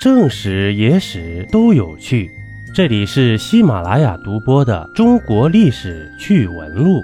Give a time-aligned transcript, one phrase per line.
[0.00, 2.30] 正史、野史都有趣，
[2.74, 7.00] 这里是喜马拉雅独播的《中国历史趣闻录》。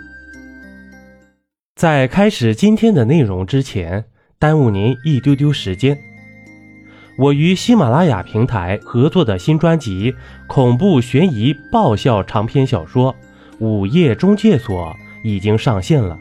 [1.75, 4.03] 在开始今天的内容之前，
[4.39, 5.99] 耽误您一丢丢时间。
[7.19, 10.11] 我与喜马拉雅平台合作的新专辑
[10.47, 13.13] 《恐怖悬疑爆笑长篇小说
[13.59, 14.91] 《午夜中介所》
[15.23, 16.19] 已经上线了。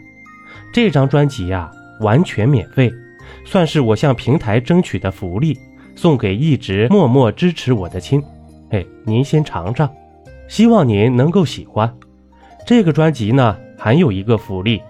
[0.73, 1.71] 这张专辑呀，
[2.01, 2.93] 完全免费，
[3.45, 5.57] 算是我向平台争取的福利。
[5.95, 8.21] 送给一直默默支持我的亲，
[8.69, 9.89] 嘿，您先尝尝，
[10.47, 11.91] 希望您能够喜欢。
[12.67, 14.81] 这个专辑呢，还有一个福利，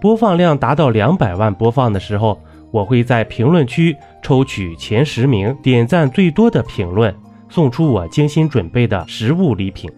[0.00, 2.40] 播放量达到两百万播放的时候，
[2.70, 7.14] 我会在评论区抽取前十名点赞最多的评论，
[7.48, 9.90] 送出我精心准备的实物礼品。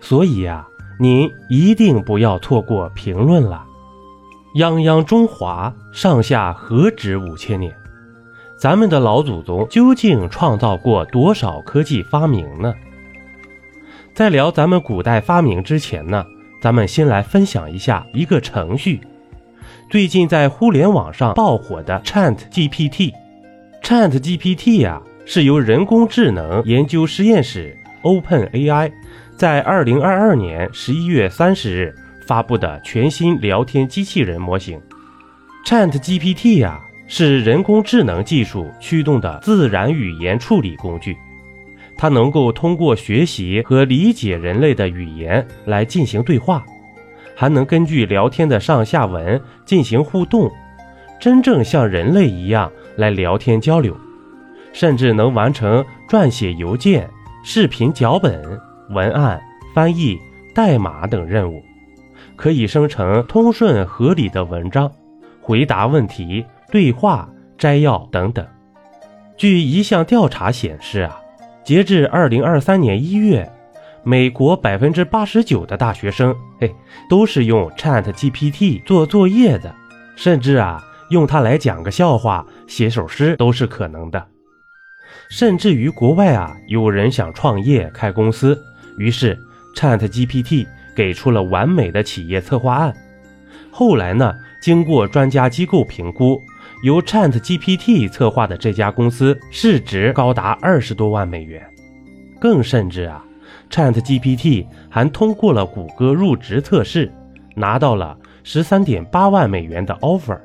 [0.00, 0.66] 所以呀，
[0.98, 3.64] 您一定不要错过评论了。
[4.56, 7.72] 泱泱中华，上下何止五千年？
[8.62, 12.72] 咱们的老祖宗究竟创造过多少科技发明呢？
[14.14, 16.24] 在聊咱们古代发明之前呢，
[16.60, 19.00] 咱们先来分享一下一个程序。
[19.90, 28.92] 最近在互联网上爆火的 Chat GPT，Chat GPT 呀，是由人工智能研究实验室 Open AI
[29.36, 31.92] 在二零二二年十一月三十日
[32.28, 34.80] 发布的全新聊天机器人模型。
[35.66, 36.80] Chat GPT 呀。
[37.14, 41.14] 是人工智能技术驱动的自然语言处理工具，
[41.94, 46.64] 它能够通过学习和理解人类的语言来进行对话，
[47.36, 50.50] 还能根据聊天的上下文进行互动，
[51.20, 53.94] 真正像人类一样来聊天交流，
[54.72, 57.06] 甚至能完成撰写邮件、
[57.44, 59.38] 视频脚本、文案
[59.74, 60.18] 翻译、
[60.54, 61.62] 代码等任务，
[62.36, 64.90] 可以生成通顺合理的文章，
[65.42, 66.42] 回答问题。
[66.72, 67.28] 对话
[67.58, 68.44] 摘要等等。
[69.36, 71.20] 据一项调查显示啊，
[71.62, 73.52] 截至二零二三年一月，
[74.02, 76.74] 美国百分之八十九的大学生，嘿，
[77.10, 79.74] 都是用 Chat GPT 做作业的，
[80.16, 84.26] 甚至啊，用它来讲个笑话、写首诗都是可能的。
[85.28, 88.58] 甚至于国外啊，有人想创业开公司，
[88.96, 89.38] 于是
[89.76, 90.66] Chat GPT
[90.96, 92.94] 给出了完美的企业策划案。
[93.70, 94.32] 后来呢，
[94.62, 96.40] 经过专家机构评估。
[96.82, 101.64] 由 Chat GPT 策划的这家公司市值高达二十多万美元，
[102.40, 103.24] 更甚至啊
[103.70, 107.08] ，Chat GPT 还通过了谷歌入职测试，
[107.54, 110.36] 拿到了十三点八万美元的 offer。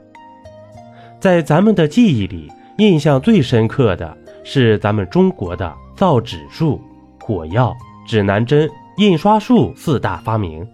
[1.19, 6.79] 在咱们的记忆里，印象最深刻的是咱们中国的造纸术、
[7.19, 7.75] 火药、
[8.07, 10.67] 指南针、印刷术四大发明。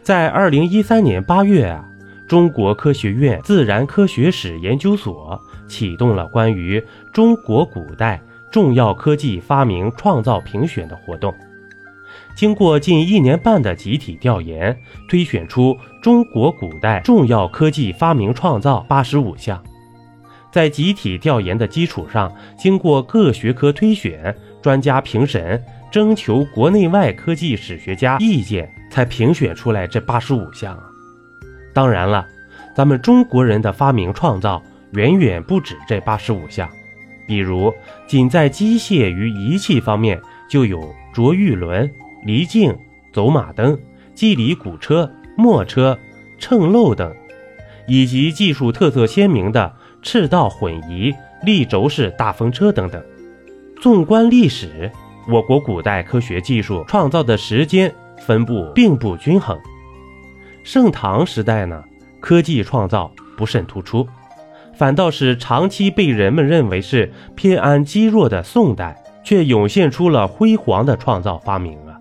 [0.00, 1.89] 在二零一三年八月啊。
[2.30, 5.36] 中国科学院自然科学史研究所
[5.66, 6.80] 启动了关于
[7.12, 11.34] 中国古代重要科技发明创造评选的活动。
[12.36, 19.60] 经过近一年半的集体调研，推选出中国古代重要科技发明创造八十五项。
[20.52, 25.60] 在集体调研的基础上，经过各学科推选、专家评审、
[25.90, 30.80] 征求国内外科技史学家意见，才评选出来这八十五项。
[31.72, 32.26] 当然了，
[32.74, 36.68] 咱们中国人的发明创造远远不止这八十五项。
[37.26, 37.72] 比如，
[38.08, 41.88] 仅在机械与仪器方面，就有着玉轮、
[42.24, 42.76] 离镜、
[43.12, 43.78] 走马灯、
[44.14, 45.96] 机理鼓车、磨车、
[46.38, 47.14] 秤漏等，
[47.86, 49.72] 以及技术特色鲜明的
[50.02, 51.14] 赤道混移、
[51.44, 53.00] 立轴式大风车等等。
[53.80, 54.90] 纵观历史，
[55.28, 59.56] 我国古代科学技术创造的时间分布并不均衡。
[60.72, 61.82] 盛唐时代呢，
[62.20, 64.06] 科技创造不甚突出，
[64.76, 71.98] 反倒是长期被人们认为是偏安积弱的宋代，却涌现出了辉煌的创造发明啊。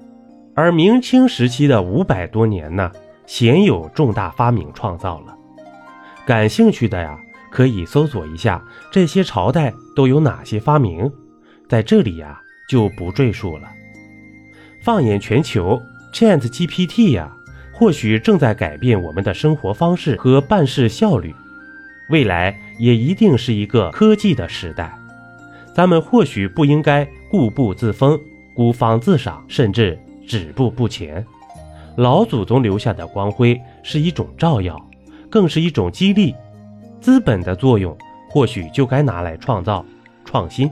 [0.53, 2.91] 而明清时期的五百多年呢，
[3.25, 5.35] 鲜有重大发明创造了。
[6.23, 7.17] 感兴趣的呀，
[7.49, 11.11] 可以搜索一下这些朝代都有哪些发明，
[11.67, 12.39] 在这里呀
[12.69, 13.67] 就不赘述了。
[14.83, 15.81] 放眼全球
[16.13, 17.35] ，Chat GPT 呀。
[17.79, 21.33] 或许正在改变我们的生活方式和办事效率，
[22.09, 24.93] 未来也一定是一个科技的时代。
[25.73, 28.19] 咱们或许不应该固步自封、
[28.53, 29.97] 孤芳自赏，甚至
[30.27, 31.25] 止步不前。
[31.95, 34.77] 老祖宗留下的光辉是一种照耀，
[35.29, 36.35] 更是一种激励。
[36.99, 37.97] 资本的作用
[38.29, 39.85] 或许就该拿来创造、
[40.25, 40.69] 创新，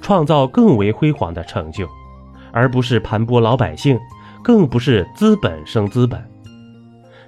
[0.00, 1.88] 创造更为辉煌的成就，
[2.50, 3.96] 而不是盘剥老百姓。
[4.46, 6.22] 更不是资本生资本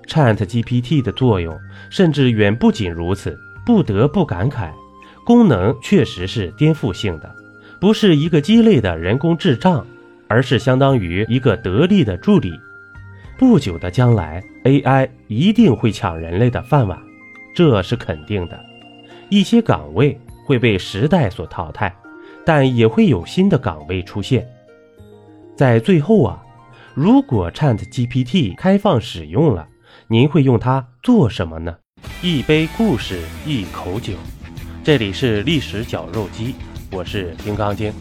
[0.06, 1.59] ，Chat GPT 的作用
[1.91, 3.37] 甚至远不仅如此。
[3.67, 4.70] 不得不感慨，
[5.26, 7.29] 功能确实是颠覆性的，
[7.81, 9.85] 不是一个鸡肋的人工智障，
[10.29, 12.53] 而是相当于一个得力的助理。
[13.37, 16.97] 不久的将来，AI 一定会抢人类的饭碗，
[17.53, 18.56] 这是肯定的。
[19.29, 20.17] 一些岗位
[20.47, 21.93] 会被时代所淘汰，
[22.47, 24.47] 但也会有新的岗位出现。
[25.56, 26.41] 在最后啊，
[27.00, 29.69] 如果 ChatGPT 开放使用了，
[30.09, 31.77] 您会用它做什么呢？
[32.21, 34.15] 一杯故事，一口酒。
[34.83, 36.56] 这里是历史绞肉机，
[36.91, 37.93] 我是金刚经。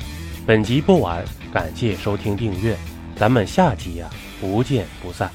[0.47, 1.23] 本集播完，
[1.53, 2.75] 感谢收听订阅，
[3.15, 4.09] 咱们下集呀，
[4.41, 5.29] 不见不散。